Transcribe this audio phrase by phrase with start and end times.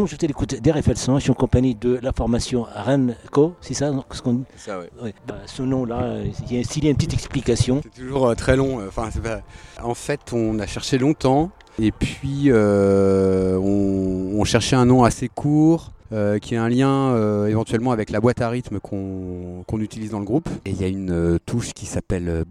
[0.00, 3.92] Bon, je l'écoute d'RFL 100, je suis en compagnie de la formation Renco, c'est ça
[4.12, 5.12] ce qu'on Ça, ouais.
[5.28, 6.14] Bah, Ce nom-là,
[6.50, 7.82] il y a, s'il y a une petite explication.
[7.82, 8.80] C'est toujours euh, très long.
[8.80, 9.42] euh, Enfin, c'est pas-
[9.82, 15.28] En fait, on a cherché longtemps et puis euh, on, on cherchait un nom assez
[15.28, 15.92] court.
[16.12, 20.10] euh, qui a un lien euh, éventuellement avec la boîte à rythme qu'on qu'on utilise
[20.12, 20.48] dans le groupe.
[20.64, 22.44] Et il y a une euh, touche qui s'appelle euh,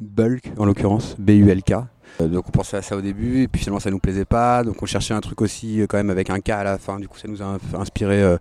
[0.00, 1.74] Bulk, en l'occurrence, B-U-L-K.
[2.20, 4.62] Euh, donc on pensait à ça au début, et puis finalement ça nous plaisait pas.
[4.62, 6.98] Donc on cherchait un truc aussi euh, quand même avec un K à la fin.
[6.98, 8.38] Du coup ça nous a inspiré euh,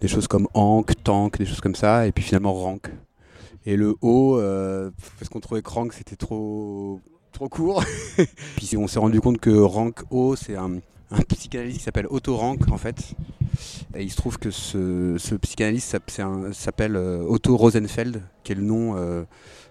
[0.00, 2.06] des choses comme Hank, Tank, des choses comme ça.
[2.06, 2.90] Et puis finalement Rank.
[3.64, 4.40] Et le O,
[5.18, 7.00] parce qu'on trouvait que Rank c'était trop,
[7.32, 7.82] trop court.
[8.56, 10.76] puis on s'est rendu compte que Rank O c'est un,
[11.10, 13.14] un psychanalyste qui s'appelle Otto Rank en fait.
[13.94, 15.96] Et il se trouve que ce, ce psychanalyste
[16.52, 19.24] s'appelle euh, Otto Rosenfeld, qui est le nom, euh,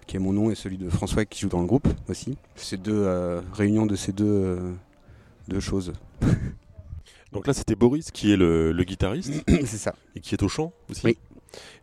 [0.06, 2.36] qui est mon nom et celui de François qui joue dans le groupe aussi.
[2.54, 4.58] C'est deux euh, réunions de ces deux,
[5.48, 5.92] deux choses.
[7.32, 9.94] Donc là, c'était Boris qui est le, le guitariste c'est ça.
[10.14, 11.02] et qui est au chant aussi.
[11.04, 11.18] Oui.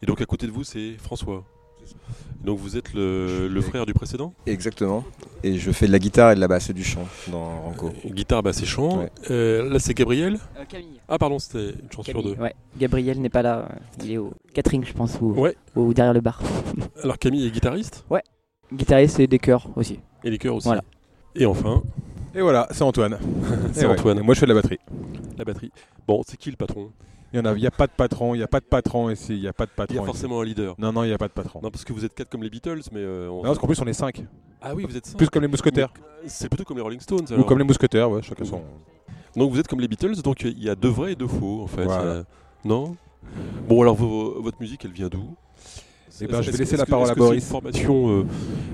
[0.01, 1.45] Et donc à côté de vous, c'est François.
[2.43, 5.05] Donc vous êtes le, frère du précédent Exactement.
[5.43, 7.87] Et je fais de la guitare et de la basse et du chant dans Ranco.
[8.05, 8.99] Euh, Guitare, basse et chant.
[8.99, 9.11] Ouais.
[9.31, 10.37] Euh, là, c'est Gabriel.
[10.57, 10.99] Euh, Camille.
[11.07, 12.41] Ah, pardon, c'était une chance sur Camille, deux.
[12.41, 12.53] ouais.
[12.77, 13.69] Gabriel n'est pas là.
[14.03, 15.55] Il est au catering, je pense, ou, Ouais.
[15.75, 16.41] ou derrière le bar.
[17.03, 18.05] Alors Camille est guitariste
[18.73, 19.99] Guitariste et des chœurs aussi.
[20.23, 20.67] et les chœurs aussi.
[20.67, 20.83] Voilà.
[21.35, 21.81] Et enfin,
[22.35, 23.17] Et voilà, c'est Antoine.
[23.73, 23.93] c'est ouais.
[23.93, 24.21] Antoine.
[24.21, 24.79] Moi, je fais de la batterie.
[25.37, 25.71] La batterie.
[26.07, 26.91] Bon, c'est qui le patron?
[27.33, 29.33] Il n'y a, y a pas de patron, il n'y a pas de patron ici,
[29.35, 29.93] il n'y a pas de patron.
[29.93, 30.05] Il y a ici.
[30.05, 30.75] forcément un leader.
[30.77, 31.59] Non, non, il n'y a pas de patron.
[31.63, 33.65] Non, parce que vous êtes quatre comme les Beatles, mais euh, on- Non, parce qu'en
[33.67, 34.23] plus, on est cinq.
[34.61, 35.17] Ah oui, vous êtes cinq.
[35.17, 35.91] Plus comme les mousquetaires.
[36.27, 37.25] C'est plutôt comme les Rolling Stones.
[37.37, 38.61] Ou comme les mousquetaires, ouais, chacun son.
[39.35, 41.63] Donc vous êtes comme les Beatles, donc il y a deux vrais et deux faux
[41.63, 41.85] en fait.
[41.85, 42.03] Voilà.
[42.03, 42.23] Euh,
[42.63, 42.95] non?
[43.67, 45.35] Bon alors vos- votre musique elle vient d'où?
[46.23, 47.45] Eh ben, je vais laisser la parole à Boris.
[47.47, 48.25] formation, euh,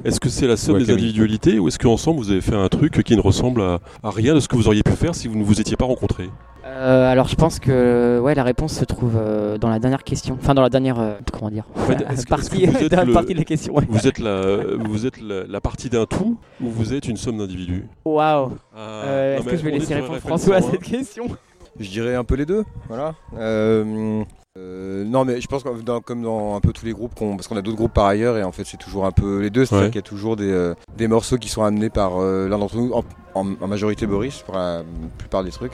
[0.05, 3.03] est-ce que c'est la somme des individualités ou est-ce qu'ensemble vous avez fait un truc
[3.03, 5.37] qui ne ressemble à, à rien de ce que vous auriez pu faire si vous
[5.37, 6.29] ne vous étiez pas rencontrés?
[6.65, 10.37] Euh, alors je pense que ouais, la réponse se trouve euh, dans la dernière question.
[10.39, 10.99] Enfin, dans la dernière.
[10.99, 13.45] euh, comment dire En fait, est-ce partie, que vous êtes la le- partie de la
[13.45, 13.73] question.
[13.75, 13.85] ouais.
[13.89, 17.37] Vous êtes la, vous êtes la, la partie d'un tout ou vous êtes une somme
[17.39, 17.85] d'individus?
[18.05, 20.71] Waouh Ah, Est-ce que je vais laisser répondre François à 101.
[20.71, 21.25] cette question?
[21.79, 22.63] Je dirais un peu les deux.
[22.87, 23.15] Voilà.
[24.59, 27.37] Euh, non, mais je pense que dans- comme dans un peu tous les groupes, qu'on-
[27.37, 29.49] parce qu'on a d'autres groupes par ailleurs, et en fait c'est toujours un peu les
[29.49, 29.65] deux.
[29.65, 29.91] C'est-à-dire Ouais.
[29.91, 32.75] qu'il y a toujours des, euh, des morceaux qui sont amenés par euh, l'un d'entre
[32.75, 33.03] nous, en,
[33.39, 34.83] en- en majorité Boris pour la
[35.17, 35.73] plupart des trucs.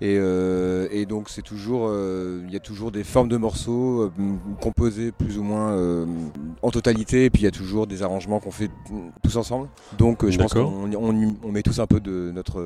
[0.00, 4.02] Et, euh, et donc c'est toujours, euh, il y a toujours des formes de morceaux
[4.02, 4.10] euh,
[4.60, 6.06] composés plus ou moins euh,
[6.62, 8.70] en totalité, et puis il y a toujours des arrangements qu'on fait
[9.22, 9.68] tous ensemble.
[9.98, 12.60] Donc euh, je pense qu'on on, met tous un peu de notre,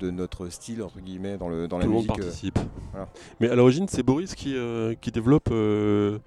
[0.00, 2.18] de notre style entre guillemets dans, le, dans la Tout le monde musique.
[2.18, 2.22] euh.
[2.24, 2.58] participe.
[2.92, 3.08] voilà.
[3.40, 6.18] Mais à l'origine, c'est Boris qui, euh, qui développe euh,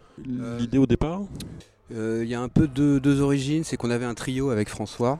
[0.59, 1.21] l'idée au départ?
[1.93, 5.19] Euh, Il y a un peu deux origines, c'est qu'on avait un trio avec François.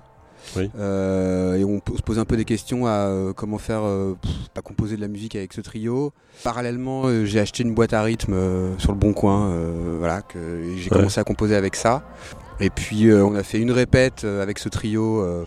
[0.58, 0.70] Oui.
[0.78, 4.32] Euh, et on se pose un peu des questions à euh, comment faire euh, pff,
[4.56, 6.14] à composer de la musique avec ce trio.
[6.44, 10.22] Parallèlement, euh, j'ai acheté une boîte à rythme euh, sur le bon coin, euh, voilà,
[10.22, 10.98] que et j'ai Ouais.
[10.98, 12.04] commencé à composer avec ça.
[12.60, 15.22] Et puis euh, on a fait une répète euh, avec ce trio.
[15.22, 15.46] euh,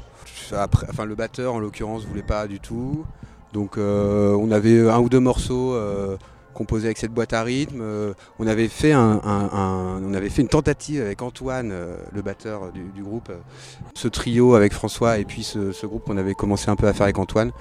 [0.52, 3.04] après, enfin le batteur en l'occurrence voulait pas du tout.
[3.52, 5.74] Donc euh, on avait un ou deux morceaux
[6.58, 7.80] composés avec cette boîte à rythme.
[7.80, 13.36] Euh, on avait fait une tentative avec Antoine, euh, le batteur du, groupe, euh,
[13.94, 17.04] ce trio avec François et puis ce, groupe qu'on avait commencé un peu à faire
[17.04, 17.52] avec Antoine.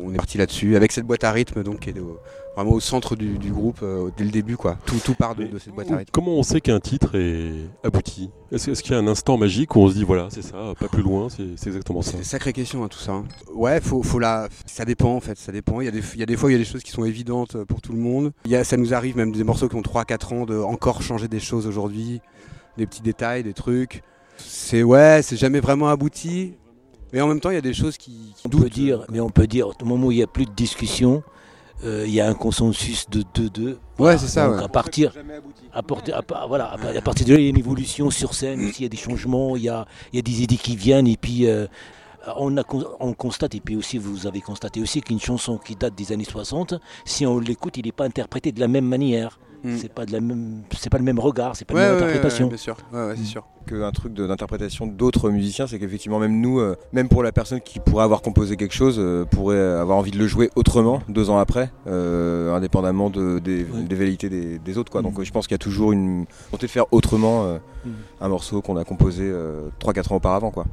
[0.00, 2.20] On est parti là-dessus avec cette boîte à rythme donc qui est au-
[2.56, 4.78] vraiment au centre du, du groupe euh, dès le début quoi.
[4.86, 6.10] Tout, tout part de, cette boîte à rythme.
[6.12, 7.52] Comment on sait qu'un titre est
[7.84, 10.72] abouti Est-ce qu'il y a un instant magique où on se dit voilà, c'est ça,
[10.80, 13.12] pas plus loin, c'est exactement ça C'est une sacrée question hein, tout ça.
[13.12, 13.24] hein.
[13.54, 14.48] Ouais, faut, faut la...
[14.64, 15.80] ça dépend en fait, ça dépend.
[15.80, 16.90] Il y, a des, il y a des fois il y a des choses qui
[16.92, 18.32] sont évidentes pour tout le monde.
[18.46, 21.02] Il y a, ça nous arrive même des morceaux qui ont 3-4 ans de encore
[21.02, 22.20] changer des choses aujourd'hui,
[22.78, 24.02] des petits détails, des trucs.
[24.38, 26.54] C'est ouais, c'est jamais vraiment abouti.
[27.12, 28.62] Mais en même temps, il y a des choses qui, qui On doutent.
[28.64, 31.22] peut dire, mais on peut dire, au moment où il n'y a plus de discussion,
[31.84, 33.76] euh, il y a un consensus de 2-2.
[33.98, 34.46] Ouais, c'est ça.
[34.48, 34.64] Donc ouais.
[34.64, 35.12] à partir,
[35.72, 37.58] à, porter- à pa- voilà, à, pa- à partir de là, il y a une
[37.58, 40.22] évolution sur scène aussi, il y a des changements, il y a, il y a
[40.22, 41.66] des idées qui viennent, et puis euh,
[42.36, 45.76] on, a, con- on constate, et puis aussi vous avez constaté aussi qu'une chanson qui
[45.76, 46.74] date des années 60,
[47.04, 49.38] si on l'écoute, il n'est pas interprété de la même manière.
[49.64, 49.76] Mm.
[49.78, 51.96] C'est pas de la même, c'est pas le même regard, c'est pas Ouais, la même
[51.96, 52.44] ouais, interprétation.
[52.46, 52.76] ouais, bien sûr.
[53.16, 53.44] C'est sûr.
[53.66, 57.80] qu'un truc d'interprétation d'autres musiciens, c'est qu'effectivement même nous, euh, même pour la personne qui
[57.80, 61.38] pourrait avoir composé quelque chose, euh, pourrait avoir envie de le jouer autrement deux ans
[61.38, 64.92] après, euh, indépendamment de, des, des velléités des, des autres.
[64.92, 65.02] Quoi.
[65.02, 67.58] Donc euh, je pense qu'il y a toujours une volonté de faire autrement
[68.20, 70.50] un morceau qu'on a composé euh, 3-4 ans auparavant.
[70.50, 70.66] Quoi.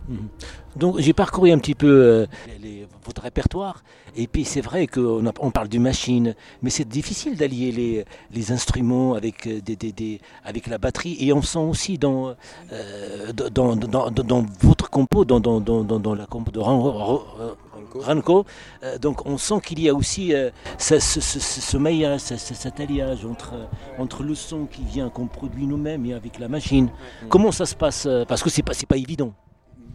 [0.75, 2.25] Donc j'ai parcouru un petit peu euh,
[2.61, 3.83] les- votre répertoire
[4.15, 8.51] et puis c'est vrai qu'on on parle de machine, mais c'est difficile d'allier les, les
[8.51, 12.33] instruments avec, euh, des, des- des- avec la batterie et on sent aussi dans,
[12.71, 15.39] euh, dans, dans, dans- dans votre compo, dans,
[16.15, 17.55] la compo de Ran- Ran- Ran-
[17.95, 18.45] Ranco.
[18.83, 20.33] Euh, donc on sent qu'il y a aussi
[20.77, 23.53] ce, ce, ce, ce maillage, ce- ce- cet alliage entre,
[23.99, 26.89] entre le son qui vient, qu'on produit nous-mêmes et avec la machine.
[27.29, 29.33] Comment ça se passe Parce que c'est pas, c'est pas évident.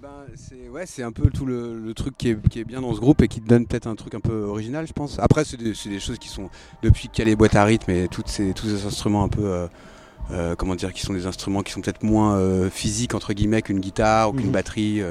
[0.01, 2.81] Ben, c'est ouais, c'est un peu tout le, le truc qui est, qui est bien
[2.81, 5.19] dans ce groupe et qui te donne peut-être un truc un peu original, je pense.
[5.19, 6.51] Après, c'est des, choses qui sont
[6.83, 9.29] depuis qu'il y a les boîtes à rythme et toutes ces, tous ces instruments un
[9.29, 9.67] peu, euh,
[10.31, 13.61] euh, comment dire, qui sont des instruments qui sont peut-être moins euh, physiques entre guillemets
[13.63, 14.53] qu'une guitare ou qu'une Mhm.
[14.53, 15.03] batterie.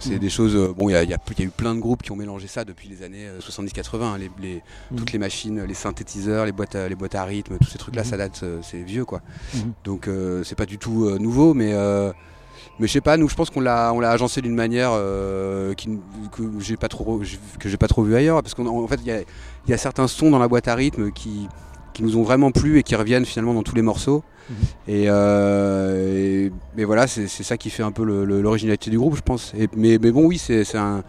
[0.00, 0.18] c'est Mhm.
[0.18, 0.74] des choses.
[0.76, 2.88] bon, il y a, y y eu plein de groupes qui ont mélangé ça depuis
[2.88, 4.14] les années euh, 70-80.
[4.14, 4.60] hein, les, les-
[4.90, 4.96] Mhm.
[4.96, 8.02] Toutes les machines, les synthétiseurs, les boîtes à, les boîtes à rythme, tous ces trucs-là,
[8.02, 9.20] ça date, c'est vieux quoi.
[9.84, 10.08] Donc
[10.42, 11.72] c'est pas du tout nouveau, mais
[12.78, 15.74] mais je sais pas, nous je pense qu'on l'a on l'a agencé d'une manière euh,
[15.74, 15.88] qui,
[16.32, 17.20] que j'ai pas trop
[17.58, 19.72] que j'ai pas trop vu ailleurs, parce qu'en en fait il y a, il y
[19.74, 21.48] a certains sons dans la boîte à rythme qui
[21.92, 24.24] qui nous ont vraiment plu et qui reviennent finalement dans tous les morceaux.
[24.48, 24.56] Mhm.
[24.88, 28.90] Et, euh, et- mais voilà, c'est c'est ça qui fait un peu le- le- l'originalité
[28.90, 29.52] du groupe, je pense.
[29.56, 31.04] Et, mais, mais bon, oui, c'est c'est un,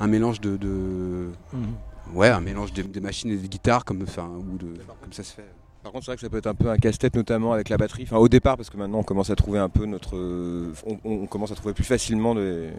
[0.00, 2.14] un mélange de, de- Mhm.
[2.14, 4.66] ouais, un mélange des, des machines et des guitares comme, enfin, ou de,
[5.02, 5.44] comme ça se fait.
[5.82, 7.76] Par contre, c'est vrai que ça peut être un peu un casse-tête, notamment avec la
[7.76, 8.02] batterie.
[8.02, 10.16] Enfin, au départ, parce que maintenant on commence à trouver un peu notre.
[10.16, 12.70] euh, On, on commence à trouver plus facilement des,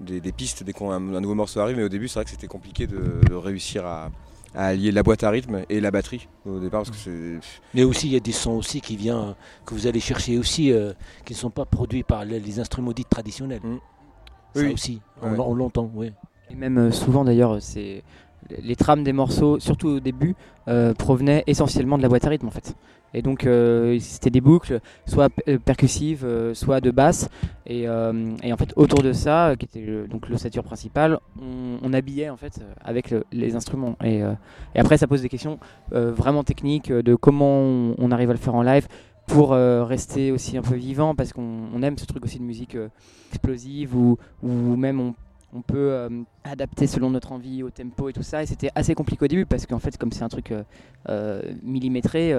[0.00, 1.76] des, des pistes dès qu'un un nouveau morceau arrive.
[1.76, 4.10] Mais au début, c'est vrai que c'était compliqué de, de réussir à,
[4.54, 7.40] à allier la boîte à rythme et la batterie au départ, parce que c'est.
[7.74, 9.34] Mais aussi, il y a des sons aussi qui viennent,
[9.66, 10.92] que vous allez chercher aussi, euh,
[11.24, 13.60] qui ne sont pas produits par les, les instruments dits traditionnels.
[13.64, 13.78] Mhm.
[14.54, 15.38] Ça Oui, aussi, on, Ouais.
[15.40, 16.12] on l'entend, oui.
[16.50, 18.02] Et même euh, souvent d'ailleurs, c'est
[18.62, 20.34] les trames des morceaux, surtout au début,
[20.68, 22.74] euh, provenaient essentiellement de la boîte à rythme en fait.
[23.14, 27.28] Et donc euh, c'était des boucles, soit euh, percussives, soit de basse.
[27.66, 32.36] Et, en fait autour de ça, qui était le, donc l'ossature principale, on, habillait en
[32.36, 33.96] fait avec le- les instruments.
[34.04, 34.22] Et,
[34.74, 35.58] après ça pose des questions
[35.90, 37.60] vraiment techniques de comment
[37.98, 38.88] on, arrive à le faire en live
[39.26, 42.76] pour rester aussi un peu vivant parce qu'on on aime ce truc aussi de musique
[43.30, 45.14] explosive ou, ou même on
[45.52, 46.08] on peut euh,
[46.44, 48.42] adapter selon notre envie au tempo et tout ça.
[48.42, 50.62] Et c'était assez compliqué au début parce qu'en fait, comme c'est un truc euh,
[51.08, 52.34] euh, millimétré,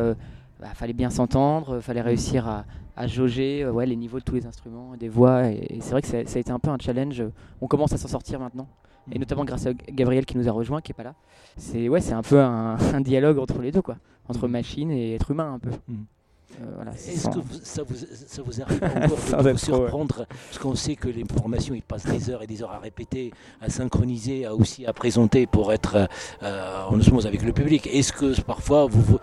[0.59, 2.65] bah, fallait bien s'entendre, fallait réussir à,
[2.95, 5.47] à jauger ouais, les niveaux de tous les instruments, des voix.
[5.47, 7.23] Et, et c'est vrai que ça, ça a été un peu un challenge.
[7.61, 8.67] On commence à s'en sortir maintenant.
[9.11, 11.15] Et notamment grâce à Gabriel qui nous a rejoint, qui est pas là.
[11.57, 13.97] C'est ouais, c'est un peu un, un dialogue entre les deux, quoi,
[14.29, 15.71] entre machine et être humain un peu.
[15.87, 16.05] Mhm.
[16.61, 17.95] Euh, voilà, Est-ce sans- que vous- ça, vous,
[18.27, 19.57] ça vous arrive encore de vous être trop, ouais.
[19.57, 22.79] surprendre Parce qu'on sait que les formations, ils passent des heures et des heures à
[22.79, 26.07] répéter, à synchroniser, à aussi à présenter pour être
[26.43, 27.87] euh, en osmose avec le public.
[27.87, 29.19] Est-ce que parfois vous, vous,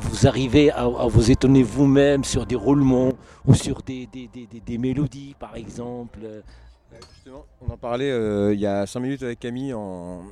[0.00, 3.12] vous arrivez à, à vous étonner vous-même sur des roulements
[3.46, 6.18] ou sur des, des, des, des- des mélodies, par exemple?
[7.14, 9.74] Justement, on en parlait euh, il y a 5 minutes avec Camille.
[9.74, 10.22] en-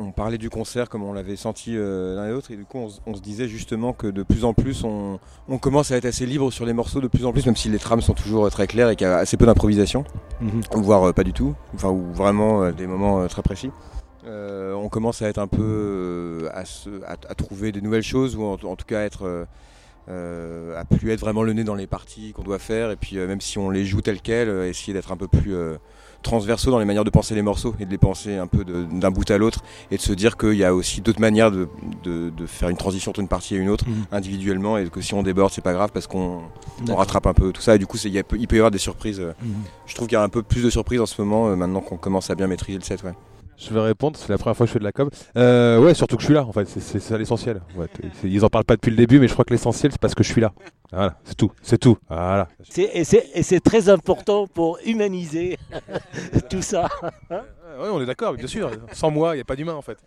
[0.00, 2.52] On parlait du concert comme on l'avait senti euh, l'un et l'autre.
[2.52, 5.18] Et du coup, on, se- on se disait justement que de plus en plus, on,
[5.48, 7.68] on commence à être assez libre sur les morceaux, de plus en plus, même si
[7.68, 10.04] les trames sont toujours euh, très claires et qu'il y a assez peu d'improvisation,
[10.72, 13.70] voire euh, pas du tout, enfin, ou vraiment euh, des moments très précis.
[14.24, 18.44] On commence à être un peu à, se- à- à trouver des nouvelles choses ou
[18.44, 19.46] en, en tout cas à être
[20.10, 23.40] à plus être vraiment le nez dans les parties qu'on doit faire et puis même
[23.42, 25.54] si on les joue telles quelles essayer d'être un peu plus
[26.22, 29.10] transversaux dans les manières de penser les morceaux et de les penser un peu d'un
[29.10, 29.60] bout à l'autre
[29.90, 31.68] et de se dire qu'il y a aussi d'autres manières de,
[32.02, 34.04] de- de faire une transition entre une partie et une autre Mhm.
[34.12, 36.40] individuellement et que si on déborde c'est pas grave parce qu'on
[36.88, 38.58] rattrape un peu tout ça et du coup c'est- il y a- il peut y
[38.58, 39.32] avoir des surprises euh.
[39.42, 39.54] Mhm.
[39.86, 41.80] je trouve qu'il y a un peu plus de surprises en ce moment euh, maintenant
[41.80, 43.14] qu'on commence à bien maîtriser le set ouais.
[43.58, 45.10] Je vais répondre, c'est la première fois que je fais de la com.
[45.36, 47.60] Euh, ouais, surtout que je suis là, en fait, c'est- ça l'essentiel.
[47.76, 47.86] Ouais,
[48.22, 50.22] ils en parlent pas depuis le début, mais je crois que l'essentiel, c'est parce que
[50.22, 50.52] je suis là.
[50.92, 51.98] Voilà, c'est tout, c'est tout.
[52.08, 52.48] Voilà.
[52.76, 55.58] Et c'est très important pour humaniser
[56.50, 56.88] tout ça.
[57.30, 58.70] Ouais, on est d'accord, bien sûr.
[58.92, 59.98] Sans moi, il n'y a pas d'humain, en fait.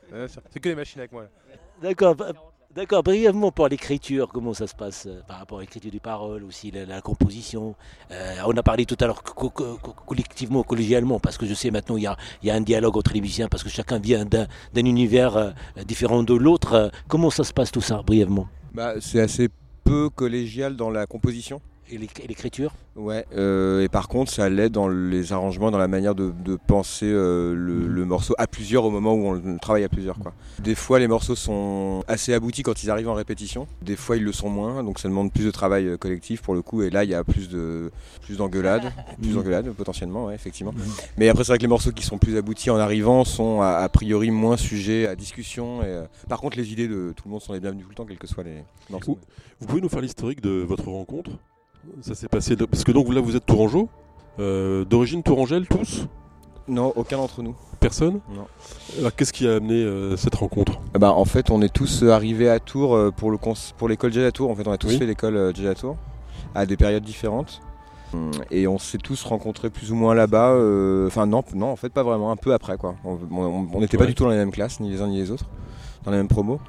[0.50, 1.26] C'est que les machines avec moi.
[1.82, 2.16] D'accord.
[2.74, 6.46] D'accord, brièvement pour l'écriture, comment ça se passe euh, par rapport à l'écriture des paroles,
[6.46, 7.76] aussi la, composition.
[8.12, 11.54] Euh, on a parlé tout à l'heure co- co- co- collectivement, collégialement, parce que je
[11.54, 14.48] sais maintenant il y a, un dialogue entre les musiciens, parce que chacun vient d'un
[14.76, 15.52] univers euh,
[15.86, 16.92] différent de l'autre.
[17.10, 18.48] Comment ça se passe tout ça, brièvement?
[18.74, 19.50] Bah, c'est assez
[19.84, 21.62] peu collégial dans la composition
[21.94, 22.74] Et l'éc- et l'écriture?
[22.96, 26.56] Ouais, euh, et par contre, ça l'aide dans les arrangements, dans la manière de, de
[26.56, 30.18] penser euh, le, le morceau à plusieurs au moment où on le travaille à plusieurs.
[30.18, 30.34] Quoi.
[30.60, 33.68] Des fois, les morceaux sont assez aboutis quand ils arrivent en répétition.
[33.82, 36.54] Des fois, ils le sont moins, donc ça demande plus de travail euh, collectif pour
[36.54, 36.82] le coup.
[36.82, 38.90] Et là, il y a plus de plus d'engueulades,
[39.22, 40.72] plus d'engueulades potentiellement, ouais, effectivement.
[40.72, 40.82] Mhm.
[41.18, 43.68] Mais après, c'est vrai que les morceaux qui sont plus aboutis en arrivant sont a,
[43.80, 45.82] a priori moins sujets à discussion.
[45.84, 47.96] Et, euh, par contre, les idées de tout le monde sont les bienvenues tout le
[47.96, 49.20] temps, quels que soient les morceaux.
[49.60, 51.32] Vous pouvez nous faire l'historique de votre rencontre?
[52.02, 53.90] Ça s'est passé de- parce que donc là vous êtes Tourangeau,
[54.40, 56.08] euh, d'origine tourangelle tous?
[56.68, 57.56] Non, aucun d'entre nous.
[57.80, 58.20] Personne?
[58.34, 58.46] Non.
[59.00, 60.80] Alors qu'est-ce qui a amené euh, cette rencontre?
[60.94, 63.74] Ah Bah, en fait, on est tous euh, arrivés à Tours euh, pour le cons-
[63.78, 64.52] pour l'école jazz à Tours.
[64.52, 64.98] En fait, on a tous Oui.
[65.00, 65.98] fait l'école euh, jazz à Tours
[66.54, 67.62] à des périodes différentes.
[68.52, 70.50] Et on s'est tous rencontrés plus ou moins là-bas.
[70.52, 72.96] euh, Enfin non, non, en fait pas vraiment, un peu après quoi.
[73.06, 75.46] On n'était pas du tout dans les mêmes classes, ni les uns ni les autres,
[76.04, 76.60] dans les mêmes promos.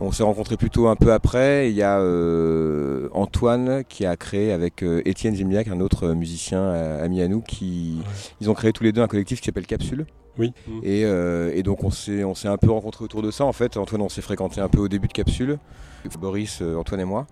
[0.00, 1.70] On s'est rencontrés plutôt un peu après.
[1.70, 6.14] Il y a euh, Antoine qui a créé avec euh, Étienne Zimliak, un autre euh,
[6.14, 7.98] musicien euh, ami à nous, qui
[8.40, 10.06] ils ont créé tous les deux un collectif qui s'appelle Capsule.
[10.38, 10.52] Oui.
[10.82, 13.44] Et, euh, et donc on s'est on s'est un peu rencontrés autour de ça.
[13.44, 15.58] En fait, Antoine, on s'est fréquenté un peu au début de Capsule.
[16.18, 17.26] Boris, euh, Antoine et moi.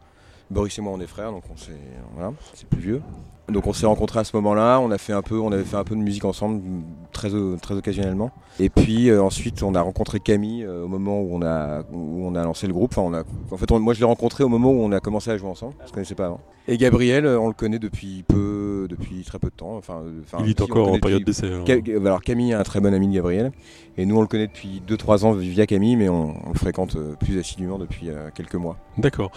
[0.51, 1.73] Boris et moi, on est frères, donc on s'est
[2.15, 3.03] voilà, c'est plus vieux.
[3.49, 4.79] Donc on s'est rencontrés à ce moment-là.
[4.81, 6.61] On a fait un peu, on avait fait un peu de musique ensemble,
[7.13, 7.31] très
[7.63, 8.31] très occasionnellement.
[8.61, 12.25] Et puis euh, ensuite, on a rencontré Camille euh, au moment où on a où
[12.27, 12.93] on a lancé le groupe.
[12.97, 15.01] Enfin, on a, en fait, on- moi, je l'ai rencontré au moment où on a
[15.01, 15.75] commencé à jouer ensemble.
[15.83, 16.41] On se connaissait pas avant.
[16.67, 19.77] Et Gabriel, euh, on le connaît depuis peu, depuis très peu de temps.
[19.77, 21.47] Enfin, enfin, Il est encore en période d'essai.
[21.47, 21.67] alors.
[21.67, 23.53] Ca- Alors Camille est un très bon ami de Gabriel
[23.97, 26.97] et nous on le connaît depuis 2-3 ans via Camille mais on, on le fréquente
[27.19, 28.77] plus assidûment depuis euh, quelques mois.
[28.99, 29.31] D'accord.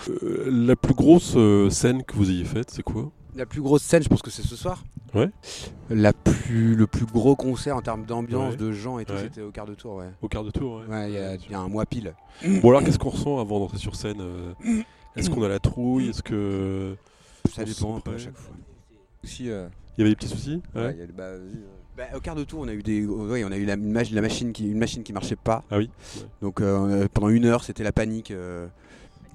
[0.49, 1.37] La plus grosse
[1.69, 3.09] scène que vous ayez faite, c'est quoi?
[3.35, 4.83] La plus grosse scène, je pense que c'est ce soir.
[5.13, 5.29] Ouais.
[5.89, 8.57] La plus, le plus gros concert en termes d'ambiance, Ouais.
[8.57, 9.21] de gens et tout, Ouais.
[9.23, 10.09] c'était au quart de tour, ouais.
[10.21, 10.93] Au quart de tour, ouais.
[10.93, 12.13] Ouais, il y, a- il y a un mois pile.
[12.61, 14.53] Bon alors qu'est-ce qu'on ressent avant d'entrer sur scène euh,
[15.15, 16.95] Est-ce qu'on a la trouille Est-ce que
[17.53, 18.53] Ça dépend un peu à chaque fois.
[19.23, 20.81] Aussi, euh, il y avait des petits soucis Ouais.
[20.85, 21.51] ouais, il y a le- bah, euh.
[21.97, 24.53] Bah, au quart de tour, on a eu des, ouais, on a eu la, machine
[24.53, 25.63] qui, une machine qui marchait pas.
[25.69, 25.89] Ah oui.
[26.41, 28.31] Donc euh, pendant une heure, c'était la panique.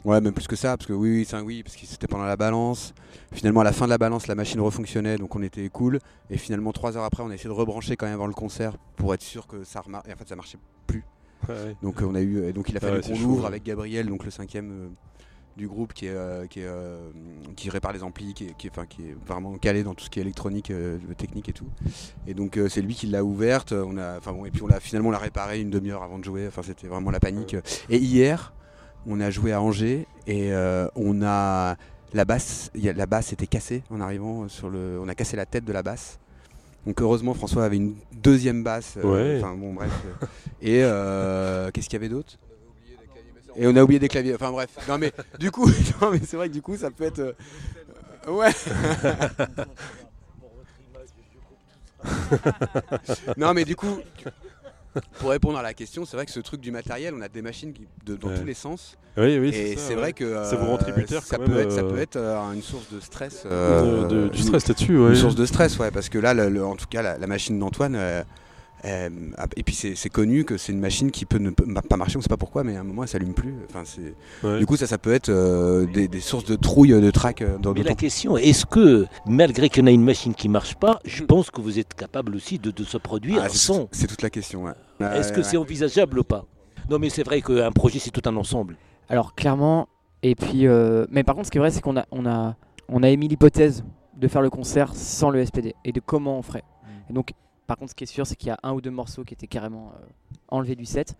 [0.06, 2.06] Ouais, même plus que ça, parce que oui, oui, c'est un oui, parce que c'était
[2.06, 2.94] pendant la balance.
[3.32, 5.98] Finalement, à la fin de la balance, la machine refonctionnait, donc on était cool.
[6.30, 8.76] Et finalement, trois heures après, on a essayé de rebrancher quand même avant le concert
[8.94, 10.08] pour être sûr que ça remarche.
[10.08, 10.58] Et en fait, ça marchait.
[10.92, 11.02] Ouais,
[11.54, 11.76] ouais.
[11.82, 13.48] Donc on a eu, et donc il a fallu qu'on l'ouvre ouais.
[13.48, 14.88] avec Gabriel, donc le cinquième euh,
[15.56, 17.10] du groupe qui est, euh, qui, est, euh,
[17.56, 20.04] qui répare les amplis, qui est, qui est- enfin, qui est vraiment calé dans tout
[20.04, 20.72] ce qui est électronique,
[21.18, 21.66] technique et tout.
[22.28, 23.72] Et donc c'est lui qui l'a ouverte.
[23.72, 26.18] On a, enfin bon, et puis on l'a finalement on l'a réparé une demi-heure avant
[26.18, 26.46] de jouer.
[26.46, 27.56] Enfin c'était vraiment la panique.
[27.90, 28.54] Et hier,
[29.06, 31.76] on a joué à Angers et euh, on a
[32.12, 35.14] la basse, il y a- la basse était cassée en arrivant sur le, on a
[35.14, 36.18] cassé la tête de la basse.
[36.86, 38.94] Donc heureusement François avait une deuxième basse.
[38.96, 39.02] euh,
[39.36, 39.42] Ouais.
[39.42, 39.90] Enfin bon bref.
[40.62, 42.38] et euh, qu'est-ce qu'il y avait d'autre?
[43.56, 44.34] Et on a oublié des claviers.
[44.34, 44.70] Enfin bref.
[44.88, 45.66] Non mais du coup,
[46.00, 47.18] non, mais c'est vrai que du coup ça peut être.
[47.18, 48.52] euh, ouais.
[53.36, 53.98] non mais du coup,
[55.20, 57.42] pour répondre à la question, c'est vrai que ce truc du matériel, on a des
[57.42, 58.38] machines qui, de- dans Ouais.
[58.38, 58.96] tous les sens.
[59.18, 60.00] Oui, oui, et c'est ouais.
[60.00, 62.52] vrai que Ça vous rend tributaire ça quand peut même, être, ça peut être euh,
[62.52, 63.44] une source de stress.
[63.46, 65.10] Euh, de- du stress là-dessus, ouais.
[65.10, 67.26] une source de stress, ouais, parce que là, le- le- en tout cas, la, la
[67.26, 68.22] machine d'Antoine, euh,
[68.84, 69.08] euh,
[69.56, 72.18] et puis c'est c'est connu que c'est une machine qui peut ne peut pas marcher,
[72.18, 73.54] on sait pas pourquoi, mais à un moment elle s'allume plus.
[73.70, 74.14] Enfin, c'est-
[74.46, 74.58] Ouais.
[74.58, 77.70] Du coup, ça, ça peut être euh, des, des sources de trouille, de trac dans
[77.72, 81.22] Mais d'autant la question, est-ce que, malgré qu'on a une machine qui marche pas, je
[81.22, 81.26] Mm.
[81.26, 83.84] pense que vous êtes capable aussi de, de se produire Ah, c'est sans.
[83.84, 84.64] tout- C'est toute la question.
[84.64, 84.72] ouais.
[85.00, 86.44] Est-ce que Ouais, c'est envisageable ou pas?
[86.88, 88.76] Non, mais c'est vrai qu'un projet, c'est tout un ensemble.
[89.08, 89.88] Alors clairement,
[90.22, 92.56] et puis, euh, mais par contre, ce qui est vrai, c'est qu'on a, on a,
[92.88, 93.84] on a émis l'hypothèse
[94.16, 96.64] de faire le concert sans le SPD et de comment on ferait.
[97.10, 97.32] Et donc,
[97.66, 99.34] par contre, ce qui est sûr, c'est qu'il y a un ou deux morceaux qui
[99.34, 100.06] étaient carrément euh,
[100.48, 101.14] enlevés du set.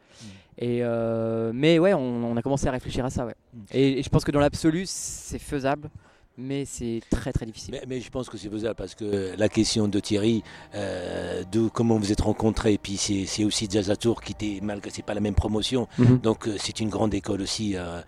[0.59, 3.35] Et euh, mais ouais, on, on a commencé à réfléchir à ça, ouais.
[3.53, 3.59] Mm.
[3.73, 5.91] Et, et je pense que dans l'absolu, c'est faisable,
[6.39, 7.73] mais c'est très très difficile.
[7.73, 10.43] Mais, mais je pense que c'est faisable parce que la question de Thierry,
[10.75, 14.59] euh, de comment vous êtes rencontrés, et puis c'est aussi Jazz à Tours qui était,
[14.63, 16.19] malgré c'est pas la même promotion, Mhm.
[16.19, 18.01] donc euh, c'est une grande école aussi euh,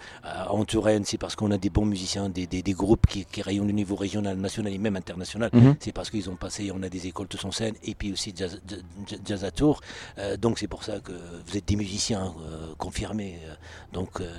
[0.50, 3.42] en Touraine, c'est parce qu'on a des bons musiciens, des, des- des groupes qui, qui
[3.42, 5.50] rayonnent au niveau régional, national et même international.
[5.52, 5.76] Mhm.
[5.80, 8.32] C'est parce qu'ils ont passé, on a des écoles tous en scène, et puis aussi
[8.36, 8.60] Jazz,
[9.26, 9.46] Jazz-.
[10.18, 11.12] Euh, donc c'est pour ça que
[11.46, 13.38] vous êtes des musiciens euh, confirmés.
[13.92, 14.30] donc euh,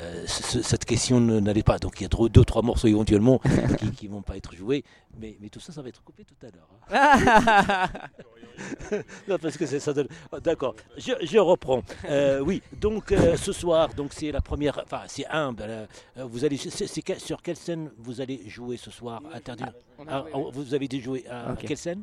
[0.00, 1.78] euh, ce- ce- cette question n'allait pas.
[1.78, 3.35] Donc il y a deux, deux trois morceaux éventuellement
[3.78, 4.84] qui, qui vont pas être joués.
[5.18, 6.68] Mais, mais tout ça, ça va être coupé tout à l'heure.
[6.90, 7.88] hein.
[9.28, 9.92] non, parce que c'est ça.
[9.92, 11.82] donne- Oh, D'accord, je, je reprends.
[12.08, 14.80] Euh, oui, donc euh, ce soir, donc c'est la première.
[14.84, 15.52] Enfin, c'est un.
[15.52, 16.56] ben, euh, vous allez.
[16.56, 19.64] c'est- c'est que- sur quelle scène vous allez jouer ce soir Interdit.
[20.08, 22.02] Ah, oh, vous avez déjà joué à quelle scène?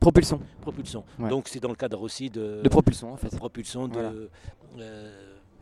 [0.00, 1.04] Propulsion, Propulsion.
[1.18, 1.30] Ouais.
[1.30, 2.60] Donc c'est dans le cadre aussi de.
[2.62, 3.34] de propulsion en fait.
[3.36, 4.28] propulsion de.
[4.74, 4.90] Voilà.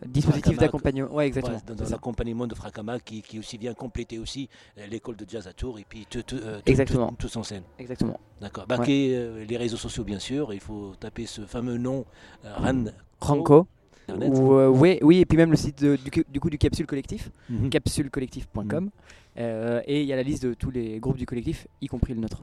[0.06, 1.12] Dispositif d'accompagnement.
[1.14, 1.56] Ouais, exactement.
[1.56, 1.90] Ouais, dans, c'est dans ça.
[1.92, 5.78] l'accompagnement de Fracama qui, qui aussi vient compléter aussi euh, l'école de jazz à Tours
[5.78, 7.08] et puis tout, tout, euh, tout- Exactement.
[7.10, 7.62] tout- tous en scène.
[7.78, 8.18] Exactement.
[8.40, 8.66] D'accord.
[8.66, 8.86] Bah, Ouais.
[9.12, 12.04] euh, les réseaux sociaux bien sûr, il faut taper ce fameux nom
[12.44, 12.84] euh, Ran
[13.20, 13.66] Ranco.
[14.08, 14.32] Internet.
[14.36, 16.86] Ou, euh, ouais, oui, et puis même le site de- du, du coup du Capsule
[16.86, 17.70] Collectif, Mhm.
[17.70, 18.90] capsulecollectif.com.
[19.38, 22.12] Euh, et il y a la liste de tous les groupes du collectif, y compris
[22.14, 22.42] le nôtre.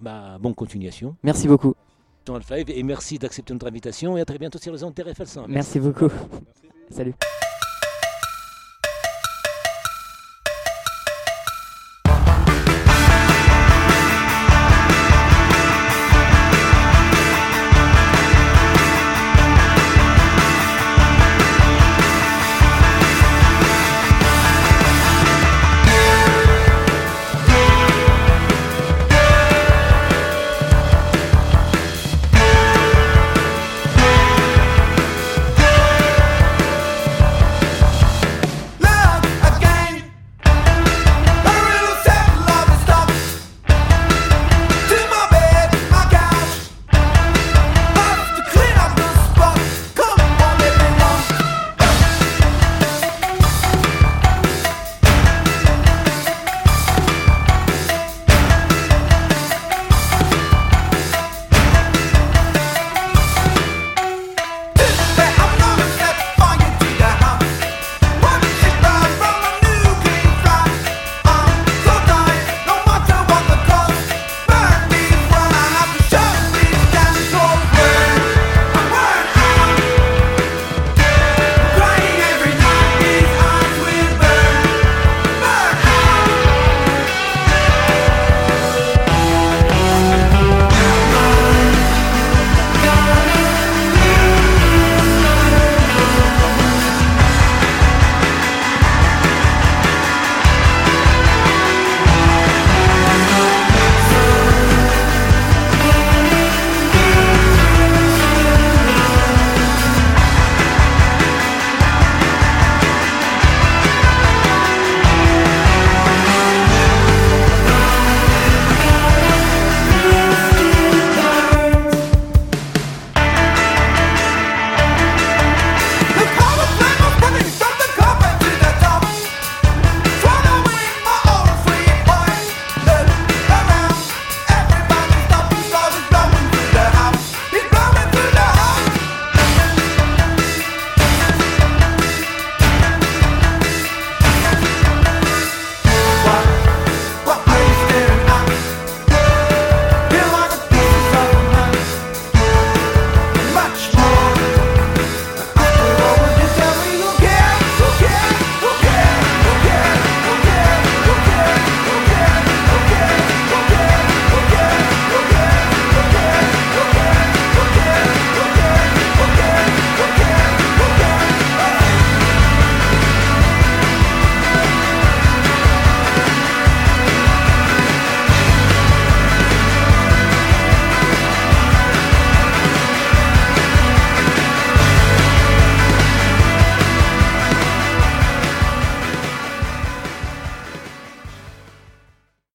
[0.00, 1.14] Bah, bonne continuation.
[1.22, 1.74] Merci beaucoup.
[2.26, 4.94] Dans le Five, et merci d'accepter notre invitation et à très bientôt sur les ondes
[4.94, 5.44] TRFL 100.
[5.48, 6.08] Merci beaucoup.
[6.90, 7.14] Salut.